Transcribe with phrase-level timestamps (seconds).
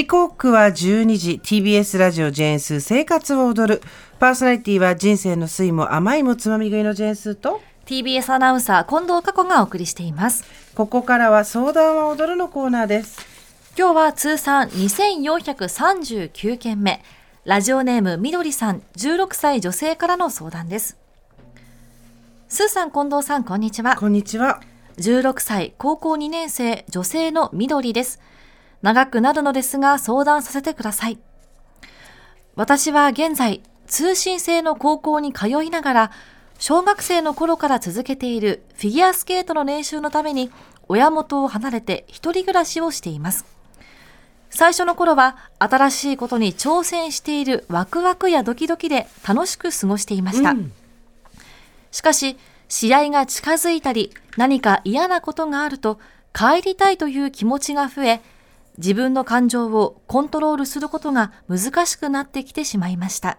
[0.00, 1.40] 時刻は12時。
[1.44, 3.82] TBS ラジオジェーンスー生活を踊る。
[4.18, 10.44] パーソナリティは人生の酸いも甘いもつまみ食いのジェーンスーと TBS アナウンサー近藤佳子がお送りしています。
[10.74, 13.26] ここからは相談は踊るのコーナーです。
[13.76, 17.02] 今日は通算2439件目。
[17.44, 20.96] ラジオネームみどりさん16歳女性からの相談です。
[22.48, 23.96] スーさん近藤さんこんにちは。
[23.96, 24.62] こんにちは。
[24.96, 28.18] 16歳高校2年生女性のみどりです
[28.82, 31.18] 長くなるのですが相談させてください。
[32.56, 36.10] 私は現在通信制の高校に通いながら
[36.58, 40.50] 小学生の頃から続けているフィギュアスケートの練習のために
[40.88, 43.44] 親元を離れて一人暮らしをしています。
[44.50, 50.72] 最初の頃は新しいことに挑戦しているワクワクやドキドキで楽しく過ごしていました、うん。
[51.92, 52.36] しかし
[52.68, 56.00] 試合が近づいたり何か嫌なことがあると
[56.32, 58.20] 帰りたいという気持ちが増え
[58.80, 63.38] 自分の感情をコントロールすることが難しくなってきてしまいました。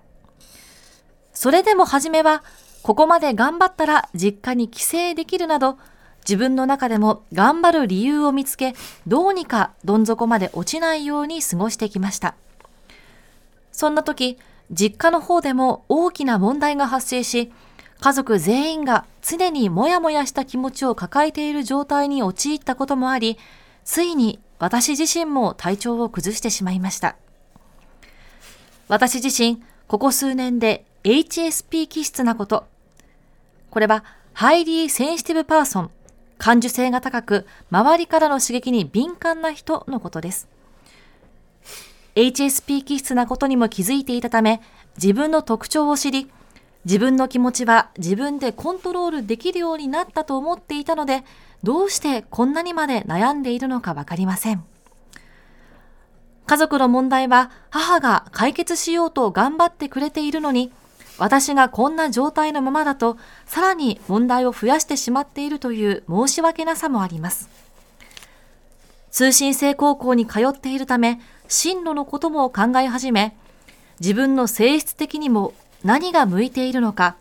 [1.33, 2.43] それでも初めは
[2.83, 5.79] ここまで頑張ったら実家に帰省できるなど
[6.19, 8.75] 自分の中でも頑張る理由を見つけ
[9.07, 12.35] どうにかどん底まで落ちないように過ごしてきました。
[13.71, 14.37] そんな時
[14.71, 17.51] 実家の方でも大きな問題が発生し
[17.99, 23.37] 家族全員が常にもやもやした気持ちを抱えている状態に陥ったこともあり
[23.83, 27.15] ついに私自身も体調を崩してしまいました。
[28.89, 32.67] 私自身ここ数年で HSP 気質なこと。
[33.71, 34.03] これは
[34.33, 35.91] Highly Sensitive Person
[36.37, 40.47] 感受性が高く周りからの刺激に敏感な人のことです。
[42.13, 44.61] HSP 気質なことにも気づいていたため
[44.95, 46.29] 自分の特徴を知り
[46.85, 51.23] 自分の気持ちは自分でコントロールできるようになったと思っていたので
[51.63, 54.63] どうしてこんなにまで悩んでいるのかわかりません。
[56.47, 60.71] 家族の問題は母が解決しようと頑張ってくれているのに
[61.17, 67.49] 私がこんな状態のままだとさらに問題を増やしてしまっているという申し訳なさもあります。
[69.11, 73.35] 通信制高校に通っているため進路のことも考え始め
[73.99, 75.53] 自分の性質的にも
[75.83, 77.17] 何が向いているのか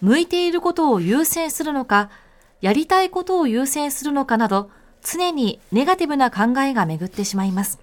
[0.00, 2.10] 向いていることを優先するのか
[2.64, 4.70] やりたいことを優先するのかなど
[5.02, 7.78] 常にネガティブな考えが巡ってしまいます。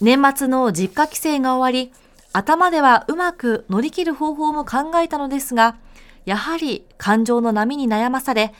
[0.00, 1.92] 年末の実家帰省が終わり
[2.32, 5.76] 頭ではうまく乗り切る方法も考えたのですが
[6.24, 8.54] やはり感情の波に悩まされ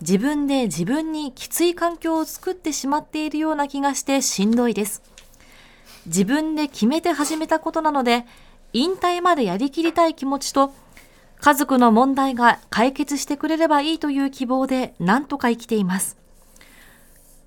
[0.00, 5.02] 自分で自分にきつい環境を作ってしまっているような気がしてしんどいです。
[6.06, 8.24] 自分で決めて始めたことなので
[8.72, 10.72] 引退までやりきりたい気持ちと
[11.40, 16.18] 家族の問題が解決してくれればいいという希望で何とか生きています。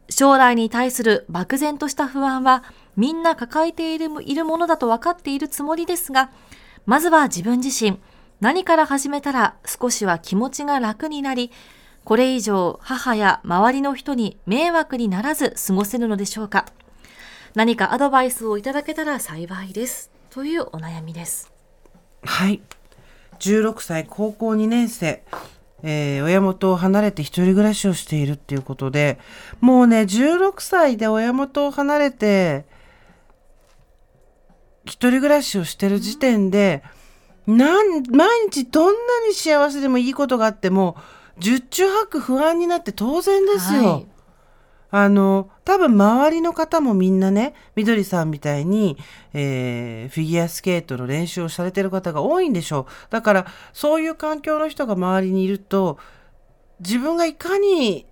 [0.10, 2.64] 将来に対する漠然とした不安は
[2.98, 6.32] みんな抱えているいるものだと分かっているつもりですが
[6.86, 7.98] まずは自分自身
[8.42, 11.52] 何から始めたら少しは気持ちが楽になり
[12.04, 16.66] これ以上母や周りの人に迷惑にならず過ごせるのでしょうか。
[17.54, 20.10] 何かアドバイスをいただけたら幸いです。
[20.30, 21.52] というお悩みです。
[22.24, 22.62] はい。
[23.42, 25.24] 16歳高校2年生。
[25.84, 29.18] えー親元を離れて一人暮らしをしているっていうことで。
[29.60, 32.66] もうね16歳で親元を離れて
[34.86, 36.84] 一人暮らしをしてる時点で、
[37.48, 40.96] なん毎日どんなに幸せでもいいことがあっても
[41.40, 43.84] 十中八九不安になって当然ですよ。
[43.84, 44.08] はい。
[44.92, 48.98] あの多分周りの方もみんなねみどりさんみたいに、
[49.34, 52.86] えーフィギュアスケートの練習をされてる方が多いんでしょう。
[53.10, 55.98] だからそういう環境の人が周りにいると
[56.82, 58.06] 自分がいかに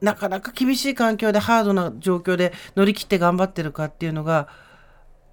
[0.00, 4.46] なかなか厳しい環境でハードな状況で乗り切って頑張ってるかっていうのが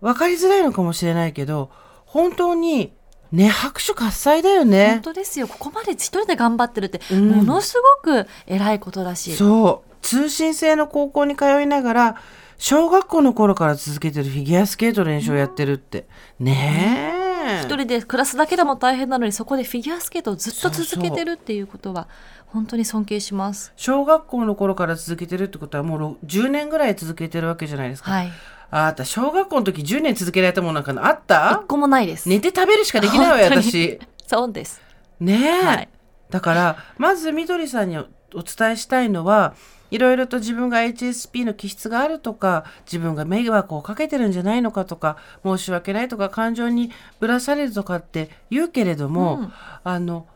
[0.02, 1.70] 分かりづらいのかもしれないけど
[2.06, 2.94] 本当に
[3.32, 5.00] ね拍手喝采だよ本ね。
[5.04, 5.48] 当ですよ。
[5.48, 7.30] ここまで一人で頑張ってるってうん。
[7.30, 12.16] ものすごく偉いことだし、そう通信制の高校に通いながら
[12.58, 16.08] 小学校の頃から続けてるフィギュアスケートの練習をやってるって。
[16.40, 17.14] ね
[17.46, 17.62] え。
[17.62, 22.08] 一人で暮らすだけでも大変なのにそこでフィギュアスケートをずっと続けてるっていうことは
[22.48, 23.72] 本当に尊敬します。
[23.76, 28.32] 小学校の頃から続けてるってことはもうろ10年ぐらい続けてるわけじゃないですか、はい。
[28.72, 29.06] あなた。
[29.06, 31.62] 小学校の時10年続けられたものなんかあった？
[31.64, 32.28] 一個もないです。
[32.28, 34.00] 寝て食べるしかできないわよ私。
[34.26, 34.82] そうです。
[35.20, 35.90] ねえ、はい。
[36.32, 39.56] だからまずみどりさんにおお伝えしたいのは
[39.92, 49.54] いろいろと自分が HSP の気質があるとか自分が迷惑をかけてるんじゃないのかとか申し訳ないとか感情にぶらされるとかって言うけれども、うん。
[49.84, 50.28] あの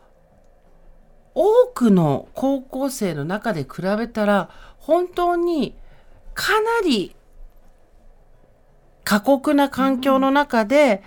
[1.34, 5.74] 多くの高校生の中で比べたら本当に
[6.34, 7.16] かなり
[9.02, 11.02] 過酷な環境の中で、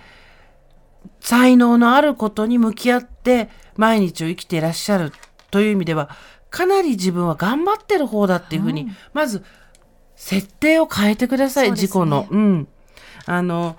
[1.20, 5.12] 才能のあることに向き合って毎日を生きていらっしゃる
[5.50, 6.10] という意味では
[6.50, 9.44] かなり自分は頑張ってる方だっていうふうに、うんまず
[10.16, 12.26] 設定を変えてください、ね自己の。
[12.28, 12.66] うん。
[13.26, 13.76] あの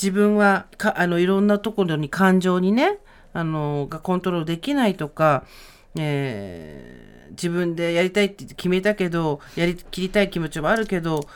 [0.00, 2.98] 自分はかあのいろんなところに感情にね
[3.32, 5.44] あのがコントロールできないとか、
[5.96, 11.26] えー自分でやりたいって決めたけどやりきりたい気持ちもあるけど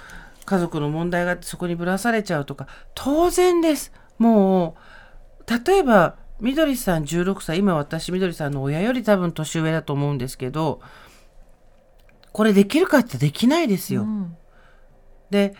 [0.44, 4.76] 家族の問題があってそこにぶらされちゃうとか当然ですも
[5.46, 10.80] う例えばみどりさん16歳今私みどりさんの親より多分年上だと思うんですけど
[12.32, 14.02] これできるかってできないですよ。
[14.02, 14.36] うん
[15.30, 15.54] で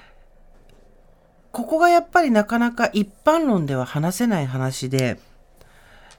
[1.53, 5.19] ここがやっぱりなかなか一般論では話せない話で、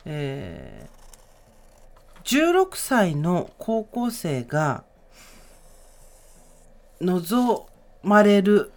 [0.06, 0.96] えー
[2.24, 4.84] 16歳の高校生が
[7.00, 7.68] 望
[8.02, 8.72] まれる、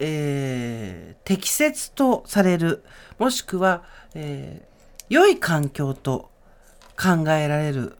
[0.00, 2.82] えー適切とされる
[3.18, 3.84] もしくは、
[4.14, 4.67] えー
[5.08, 6.30] 良い環境と
[6.96, 7.96] 考えられる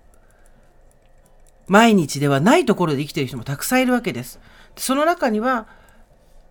[1.67, 4.41] 毎日ではないところで生きている人もたくさんいるわけです。
[4.77, 5.69] その中には、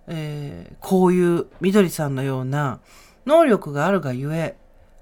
[0.07, 2.79] えーこういうみどりさんのような
[3.25, 4.55] 能力があるがゆえ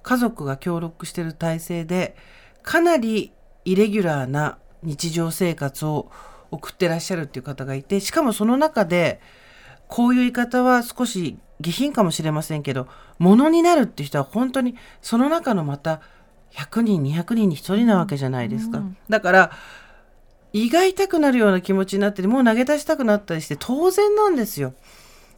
[0.03, 2.15] 家族が協力してる体制で
[2.63, 3.31] かなり
[3.65, 6.11] イレギュラーな日常生活を
[6.51, 9.19] 送ってらっしゃるっていう方がいてしかもその中で
[9.87, 12.87] こういう言い方は少し下品かもしれませんけど
[13.19, 16.01] ものになるって人は本当にその中のまた
[16.53, 18.79] 100人200人に1人なわけじゃないですか。
[18.79, 19.51] うんだから
[20.53, 24.73] 胃が痛くなるような気持ちになってもう投げ出したくなったりして当然なんですよ。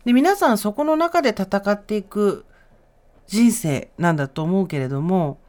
[0.05, 2.45] で皆さんそこの中で戦っていく
[3.25, 5.39] 人生なんだと思うけれども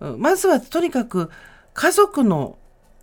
[0.00, 1.30] うんまずはとにかく
[1.74, 2.56] 家族の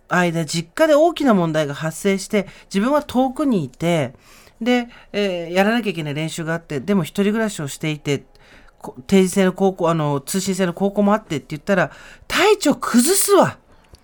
[0.08, 4.14] 間実家で大きな問題が発生して自分は遠くにいて
[4.62, 8.24] で、えーやらなきゃいけない練習があってでも一人暮らしをしていて
[8.78, 11.90] こ定時制の高校あの通信制の高校もあってって言ったら
[12.28, 13.58] 体調崩すわ。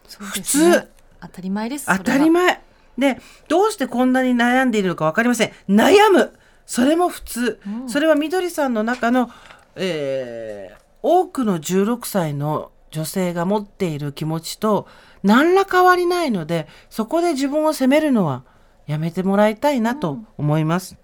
[0.07, 0.27] すね。
[0.27, 0.89] 普通。
[1.21, 1.87] 当たり前です。
[1.87, 2.63] 当たり前。
[2.97, 5.53] でどうしてこんなに悩んでいるのか分かりません。
[5.69, 6.33] 悩む。
[6.67, 7.89] それも普通、うん。
[7.89, 9.31] それはみどりさんの中の、
[9.77, 14.87] えー多くの16歳の女性が持っている気持ちと
[15.23, 18.45] 何ら変わりないのでそこで自分を責めるのは
[18.89, 20.97] やめてもらいたいなと思います。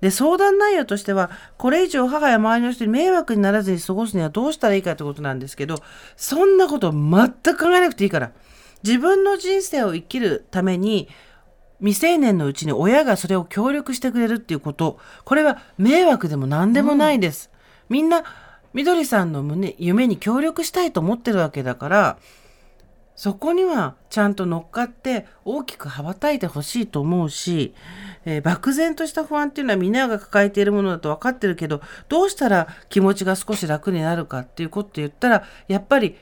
[0.00, 5.76] で相談内容としてはこれ以上母や周りの人に迷惑にならずに過ごすにはどうしたらいいかってことなんですけど
[6.16, 8.32] そんなこと全く考えなくていいから
[8.82, 11.08] 自分の人生を生きるために
[11.78, 17.50] 未成年のうちに親がそれを協力してくれるっていうことこれは迷惑でも何でもないです、
[17.88, 18.24] みんな
[18.72, 22.18] みどりさんの胸夢に協力したいと思ってるわけだから
[23.22, 27.72] そこにはちゃんと乗っかって大きく羽ばたいてほしいと思うし、
[28.24, 36.16] えー漠然とした不安っていうのはみんなが抱えているものだと分かってるけどどうしたら気持ちが少し楽になるかっていうこと言ったらやっぱり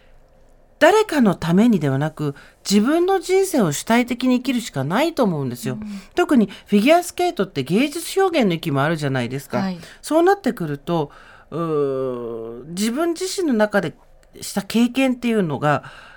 [0.79, 2.35] 誰かのためにではなく
[2.71, 5.79] 自分の人生を主体的に生きるしかないと思うんですよ。
[6.15, 9.57] 特にフィギュアスケートって芸術表現の域もあるじゃないですか。
[9.61, 11.11] はいそうなってくると
[11.51, 13.95] 自分自身の中で
[14.43, 16.10] した経験っていうのが、えー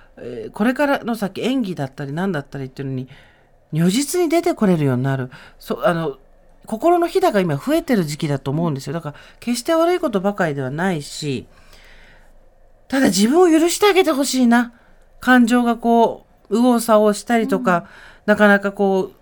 [0.54, 3.10] これからの先演技だったり何だったりっていうのに
[3.72, 5.32] 如実に出てこれるようになる。
[5.60, 6.18] そあの
[6.66, 8.94] 心のひだが今増えてる時期だと思うんですよ。
[8.94, 11.48] だから決して悪いことばかりではないし
[12.88, 14.74] ただ自分を許してあげてほしいな。
[15.20, 17.88] 感情がこう右往左往したりとか、
[18.26, 19.14] なかなかこう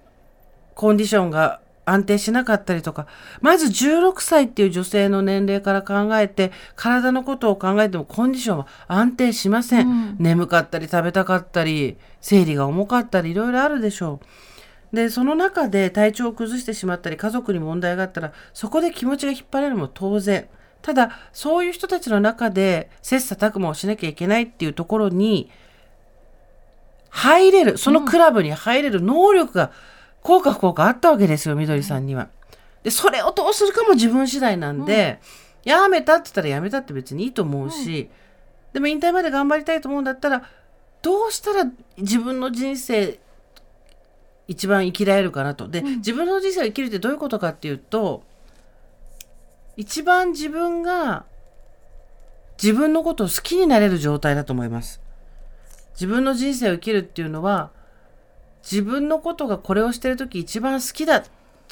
[0.75, 3.07] コンディションが安定しなかったりとか、
[3.41, 9.87] まず16歳っていう女性の年齢から考えて、体のことを考えてもコンディションは安定しません。
[9.87, 14.19] うん眠かったり食べたかったり、生理が重かったり、いろいろあるでしょ
[14.91, 14.95] う。
[14.95, 20.47] で、その中で体調を崩してしまったり、家族に問題があったら、そこで気持ちが引っ張れるのも当然。
[20.81, 25.49] ただ、そういう人たちの中で、切磋琢磨をしなきゃいけないっていうところに、
[27.09, 29.71] 入れる、そのクラブに入れる能力が、
[30.23, 32.29] 効果不効果あったわけですよ、みどりさんには。
[32.83, 35.19] で、それをどうするかも自分次第なんで、
[35.63, 38.09] やめたって言ったらやめたって別にいいと思うし、
[38.73, 40.43] でも引退まで頑張りたいと思うんだったら、
[41.01, 43.19] どうしたら自分の人生
[44.47, 45.67] 一番生きられるかなと。
[45.67, 48.23] で、自分の人生を生きるってどういうことかっていうと、
[49.77, 51.25] 一番自分が
[52.61, 55.01] 自分のことを好きになれる状態だと思います。
[55.93, 57.71] 自分の人生を生きるっていうのは、
[58.63, 61.23] 自分のことがこれをしてる時一番好きだ。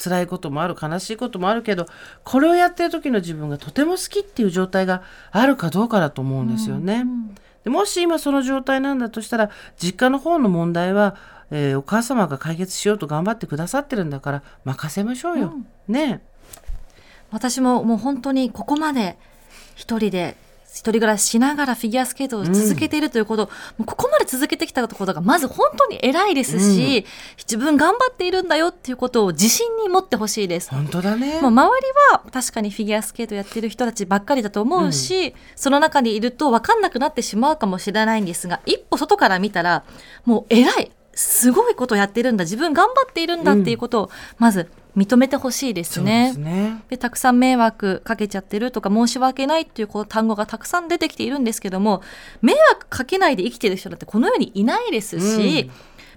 [0.02, 1.86] 辛いこともある、悲しいこともあるけど、
[2.24, 7.04] これをやってる時の自分がとても好きっていう状態があるかどうかだと思うんですよね。
[7.64, 11.16] でもし今その状態なんだとしたら、実家の方の問題は、
[11.50, 15.54] えーお母様が解決しようと頑張ってくださってるんだから、任せましょうよ。
[15.86, 16.22] ね
[17.30, 19.16] 私ももう本当にここまで
[19.76, 20.36] 一人で
[20.72, 23.50] 一人暮らししながらフィギュアスケートを続けているということ、も
[23.80, 27.04] うここまで続けてきたことがまず本当に偉いですし、
[27.38, 30.70] 自分頑張っているんだよっていうことを自信に持ってほしいです。
[30.70, 31.40] 本当だね。
[31.40, 39.84] もう周りは確かにフィギュアスケートやってる人たちばっかりだと思うし、その中にいると分かんなくなってしまうかもしれないんですが一歩外から見たら
[40.24, 46.28] もう偉いすごいことやってるんだ自分頑張っているんだっていうことをまず認めてほしいですね。
[46.28, 46.82] ですね。
[46.88, 52.00] でたくさん迷惑かけちゃってるとか申し訳ないっていうこう単語がたくさん出てきているんですけども
[52.40, 55.70] 迷惑かけないで生きてる人だってこの世にいないですし、うん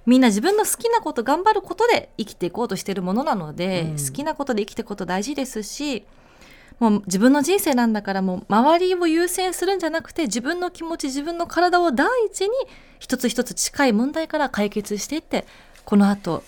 [0.06, 6.04] みんな自分の好きなこと頑張ることで生きていこうとしてるものなので、うん好きなことで生きていくこと大事ですし
[6.78, 12.50] もう自分の人生なんだからもう周りを優先するんじゃなくて自分の気持ち自分の体を第一に
[12.98, 15.46] 一つ一つ近い問題から解決していって
[15.84, 16.42] この後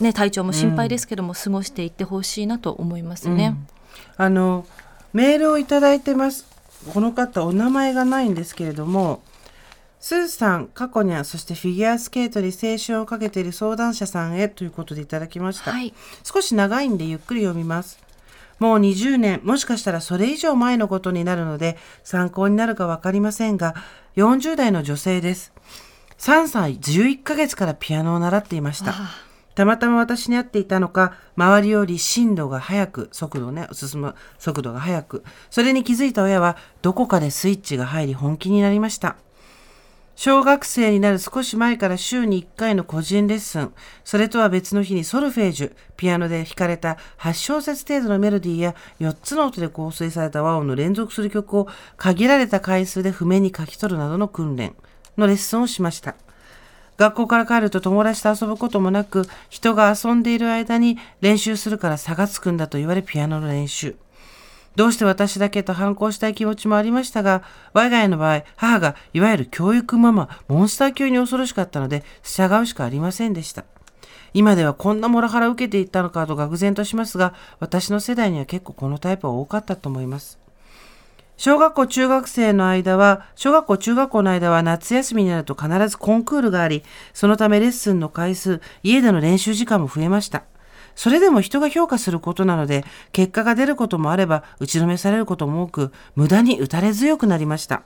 [0.00, 3.56] ね体調も心配ですけども、過ごしていってほしいなと思いますね。
[4.16, 4.66] あの
[5.12, 6.46] メールをいただいてます。
[6.92, 9.22] この方お名前がないんですけれども、
[10.00, 15.72] スーさん、過去にはそしてフィギュアスケートに青春をかけている相談者さんへということでいただきました。
[15.72, 15.92] はい
[16.22, 17.98] 少し長いんでゆっくり読みます。
[18.58, 23.74] もう20年、もしかしたらそれ以上前のことになるので参考になるかわかりませんが、
[24.16, 25.52] 40代の女性です。
[26.18, 28.94] 3歳11ヶ月からピアノを習っていました。
[29.54, 39.16] たまたま私に会っていたのか、周りより進度が速く、速度ね、進む速度が速く、それに気づいた親は、どこかでスイッチが入り本気になりました。
[40.20, 43.72] 小学生になる少し前から週に1回の個人レッスン、
[44.02, 54.74] それとは別の日にソルフェージュ、ピアノで弾かれた8小節程度のメロディーや4つの音で構成された和音の連続する曲を限られた回数で譜面に書き取るなどの訓練
[55.16, 56.16] のレッスンをしました。
[56.96, 63.94] 学校から帰ると友達と遊ぶこともなく、人が遊んでいる間に練習するから差がつくんだと言われピアノの練習。
[64.78, 67.42] どうして私だけと反抗したい気持ちもありましたが、
[67.72, 73.64] 我が家の場合、母がいわゆる教育ママ、モンスター級に恐ろしかったので、従うしかありませんでした。
[74.34, 80.38] 今ではこんなモラハラを受けていったのかと愕然としますが、私の世代には結構このタイプは多かったと思います。
[81.36, 90.44] 小学校中学生の間は、小学校中学校の間は夏休みになると必ずコンクールがあり、そのためレッスンの回数、家での練習時間も増えました。
[90.98, 97.82] それでも人が評価することなので、結果が出ることもあれば、打ちのめされることも多く、無駄に打たれ強くなりました。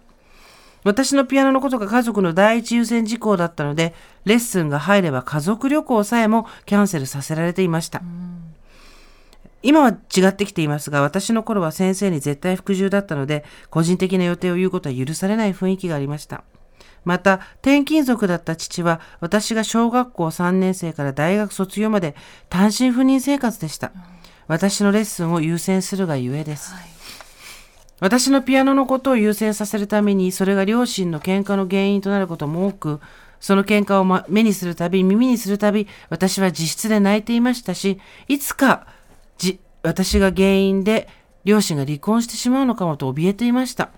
[0.82, 3.92] 私のピアノのことが家族の第一優先事項だったので、
[4.24, 8.00] レッスンが入れば家族旅行さえもキャンセルさせられていました。
[9.62, 16.44] 今は違ってきていますが、私の頃は先生に絶対服従だったので、個人的な予定を言うことは許されない雰囲気がありました。
[17.04, 22.14] また、転勤族だった父は、私が小学校3年生から大学卒業まで
[22.48, 23.92] 単身赴任生活でした。
[24.46, 26.74] 私のレッスンを優先するがゆえです。
[28.00, 33.00] 私のピアノのことを優先させるために、それが両親の喧嘩の原因となることも多く、
[33.38, 38.86] その喧嘩を、ま、目にするたび、耳にするたび、私は自室で泣いていましたし、いつか、
[39.38, 41.08] じ、私が原因で
[41.44, 43.90] 両親が離婚してしまうのかもと怯えていました。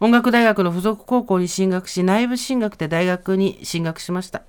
[0.00, 4.42] 音楽大学の附属高校に進学し、内部進学で大学に進学しました。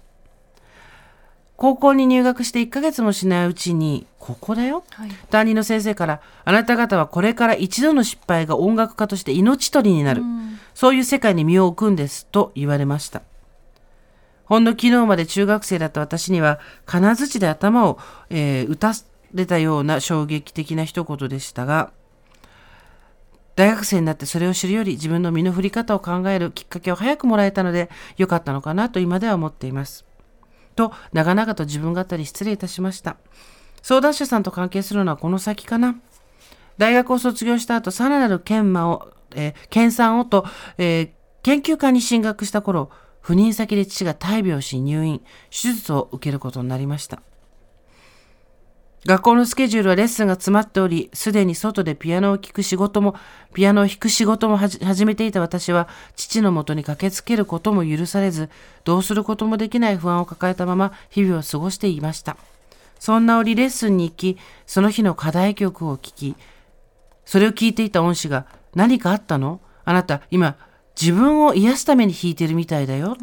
[1.58, 4.84] 高校に入学して1ヶ月もしないうちに、ここだよ？
[4.92, 10.24] はい担任の先生から、あなた方はこれから一度の失敗が音楽家として命取りになる。
[10.74, 12.26] そういう世界に身を置くんです。
[12.28, 13.22] と言われました。
[14.46, 18.94] ほんの昨日まで中学生だった私には、金槌で頭を、えー打た
[19.34, 21.92] れたような衝撃的な一言でしたが、
[23.56, 30.06] 大学生になってそれを知るより自分の身の振り方を考えるきっかけを早くもらえたので良かったのかなと今では思っています。
[30.76, 33.18] と、長々と自分語り失礼いたしました。
[33.82, 35.96] 相談者さんと関係するのはこの先かな。
[36.78, 40.46] 大学を卒業した後、さらなる研磨を、えー研鑽をと、
[40.78, 41.10] えー
[41.44, 42.92] 研究科に進学した頃、
[43.24, 47.22] 赴任先で父が大病し入院、手術を受けることになりました。
[49.06, 53.16] 学校のスケジュールはレッスンが詰まっており、すでに外でピアノを聴く仕事も、
[53.52, 58.50] ピアノを弾く仕事もはじ始めていた私は、父のもとに駆けつけることも許されず、
[58.84, 62.38] どうすることもできない不安を抱えたまま日々を過ごしていました。
[63.00, 66.36] そんな折レッスンに行き、その日の課題曲を聴き、
[67.26, 69.62] それを聞いていた恩師が、何かあったの？
[69.84, 70.58] あなた、今、
[71.00, 73.18] 自分を癒すために弾いてるみたいだよ。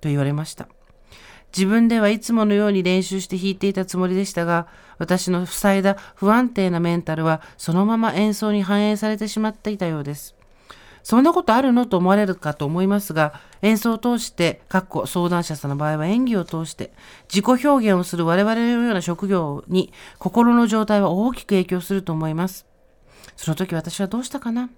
[0.00, 0.68] と言われました。
[1.56, 4.66] 自分ではいつものように練習して弾いていたつもりでしたが、
[4.98, 10.34] 私の塞いだ不安定なメンタルはそのまま演奏に反映されてしまっていたようです。
[11.04, 16.92] そんなことあるのと思われるかと思いますが、演奏を通して、かっこ相談者さんの場合は演技を通して、
[17.28, 22.66] 自己表現をする我々のような職業に心の状態は大きく影響すると思います。
[23.36, 24.70] その時私はどうしたかな？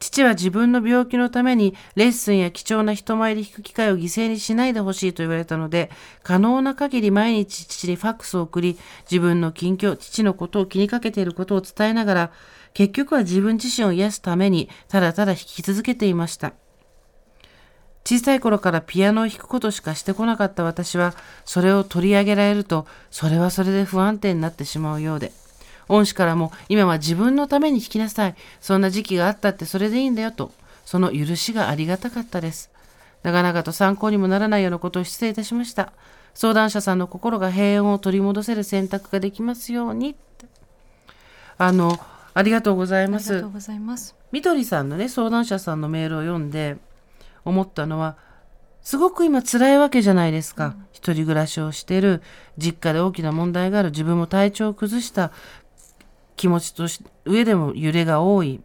[0.00, 5.90] 父は自分の病気のためにレッスンや貴重な人前で弾く機会を犠牲にしないでほしいと言われたので、
[6.22, 8.78] 可能な限り毎日父にファックスを送り、
[9.10, 12.32] 自分の近況、父のことを気にかけていることを伝えながら、
[12.72, 16.54] 結局は自分自身を癒すために、ただただ弾き続けていました。
[18.02, 21.14] 小さい頃からピアノを弾くことしかしてこなかった私は、
[21.44, 25.32] それを取り上げられると、それはそれで不安定になってしまうようで。
[25.90, 28.34] 恩師からも、今は自分のために弾きなさい。
[28.60, 30.52] そんな時期があったってそれでいいんだよと、
[30.84, 32.70] その許しがありがたかったです。
[33.22, 35.92] 長々と参考にもならないようなことを失礼いたしました。
[36.32, 40.14] 相談者さんの心が平穏を取り戻せる選択ができますように。
[41.58, 41.98] あの、
[42.32, 43.52] ありがとうございますありがとう。
[43.52, 44.14] ございます。
[44.32, 46.76] みどりさんのね、相談者さんのメールを読んで
[47.44, 48.16] 思ったのは、
[48.82, 50.74] すごく今辛いわけじゃないですか。
[50.92, 52.22] 一人暮らしをしてる、
[52.56, 55.32] 実家で大きな問題がある、自分も体調を崩した
[56.40, 58.62] 気持ちとし上でも揺れが多い。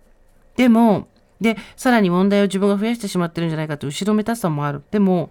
[0.56, 1.10] でも、
[1.42, 4.82] で、さらに問題を自分が増やしてしまってるんじゃないかと後ろめたさもある。
[4.92, 5.30] でも、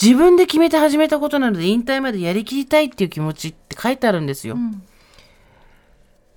[0.00, 4.54] 自分で決めて始めたことなので引退までやりきりたいっていう気持ちって書いてあるんですよ。
[4.54, 4.82] うん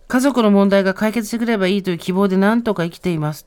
[0.08, 3.46] 家族の問題が解決してくればいいという希望で何とか生きています。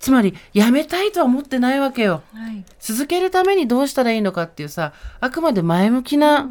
[0.00, 2.24] つまり、やめたいとは思ってないわけよ。
[2.34, 2.64] はい。
[2.80, 6.50] 続けるためにどうしたらいいのかっていうさ、あくまで前向きな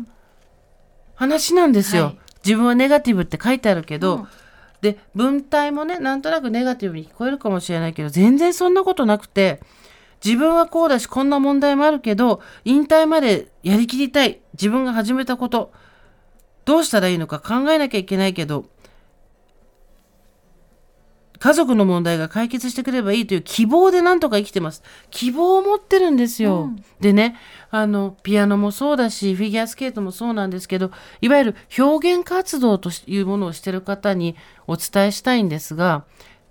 [1.16, 2.04] 話なんですよ。
[2.06, 4.28] はい自分はネガティブって書いてあるけど、うん
[4.82, 9.60] で、文体もね、なんとなくネガティブに聞こえるかもしれないけど、全然そんなことなくて、
[10.24, 14.40] 自分はこうだし、こんな問題もあるけど、引退までやりきりたい。
[14.54, 15.72] 自分が始めたこと、
[16.66, 18.66] どうしたらいいのか考えなきゃいけないけど、
[21.40, 24.84] 家族の問題が解決してくればいいという希望でなんとか生きてます。
[25.12, 26.64] 希望を持ってるんですよ。
[26.64, 27.36] うんでね、
[27.70, 34.36] あの、ピアノもそうだし、フィギュアスケートもそうなんですけど、いわゆる表現活動というものをしてる方に
[34.66, 36.04] お伝えしたいんですが、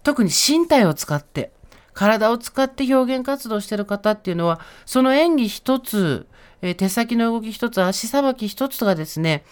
[0.04, 1.50] 特に身体を使って、
[1.94, 6.28] 体を使って表現活動してる方っていうのは、その演技一つ、
[6.62, 9.44] えー手先の動き一つ、足さばき一つがですね、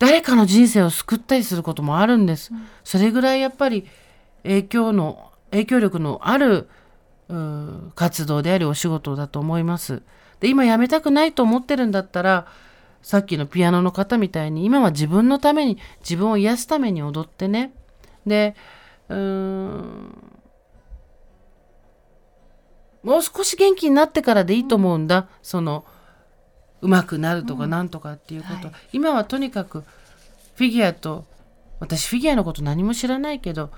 [0.00, 2.50] 誰かの人生を救ったりすることもあるんです。
[2.82, 3.86] それぐらいやっぱり
[4.42, 6.68] 影響の、影響力のある
[7.94, 10.02] 活動でありお仕事だと思います。
[10.40, 12.46] で、今やめたくないと思ってるんだったら、
[13.02, 17.72] さっきのピアノの方みたいに、今は自分のために、自分を癒すために踊ってね。
[18.26, 18.54] で、
[19.08, 20.32] うーん、
[23.02, 25.28] もう少し元気になってからでいいと思うんだ。
[25.42, 25.84] その、
[26.82, 28.68] 上手くなるとかなんとかっていうこと。
[28.68, 29.84] はい今はとにかく、
[30.54, 31.24] フィギュアと、
[31.78, 33.70] 私フィギュアのこと何も知らないけど、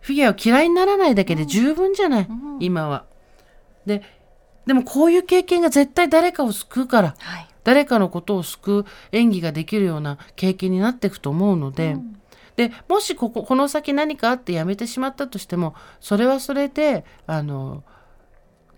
[0.00, 3.06] フィギュアを嫌いにならないだけで十分じゃない、うん今は。
[3.86, 4.02] で、
[4.66, 7.46] でもこういう経験が絶対誰かを救うから、はい。
[7.64, 12.20] 誰かのことを救う演技ができるような経験になっていくと思うので、うん
[12.56, 17.84] でもしこここの先何かあってやめてしまったとしてもそれはそれであの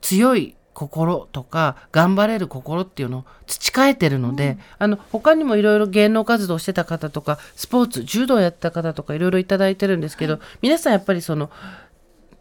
[0.00, 11.50] 強い心とか頑張れる心っていうのを培えてるので、あの他にもいろいろ芸能活動してた方とかスポーツ柔道やった方とかいろいろいただいてるんですけど、皆さんやっぱりその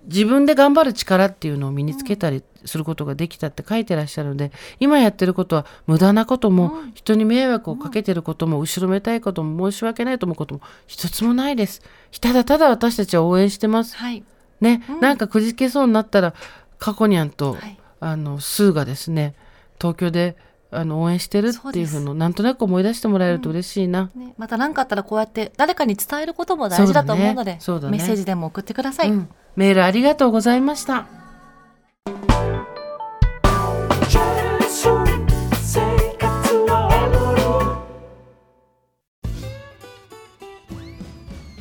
[0.05, 11.81] 自分で頑張る力っていうのを身につけたりすることができたって書いてらっしゃるので、今やってることは無駄なことも、人に迷惑をかけてることも、後ろめたいことも申し訳ないと思うことも一つもないです。
[12.19, 13.95] ただただ私たちは応援してます。
[13.95, 14.23] はい。
[14.59, 16.33] ね、なんかくじけそうになったら、
[16.77, 19.35] 過去にゃんと、はいあの、スーがですね、
[19.79, 20.35] 東京で
[20.71, 24.09] あの応援してるっていうふそううのなんとなく思い出してもらえると嬉しいな。
[24.15, 27.91] ね、また何かあったらこうやって誰かに伝えることも大事だと思うので、そうだね。
[27.91, 27.97] ね。
[27.99, 29.11] メッセージでも送ってください。
[29.11, 29.29] うん。
[29.55, 31.05] メールありがとうございました。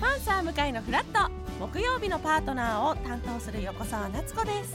[0.00, 1.30] パンサー向かいのフラット。
[1.60, 4.74] 木曜日のパートナーを担当する横澤夏子です